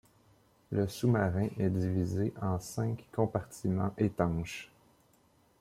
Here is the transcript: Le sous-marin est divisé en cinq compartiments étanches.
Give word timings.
Le 0.71 0.87
sous-marin 0.87 1.49
est 1.59 1.69
divisé 1.69 2.33
en 2.41 2.57
cinq 2.59 3.05
compartiments 3.11 3.93
étanches. 3.99 4.71